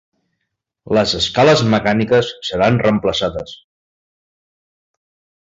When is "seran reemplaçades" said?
2.49-3.55